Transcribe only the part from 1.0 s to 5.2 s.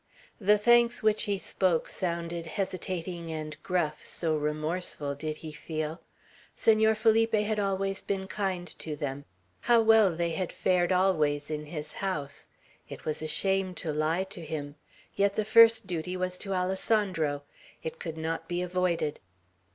which he spoke sounded hesitating and gruff, so remorseful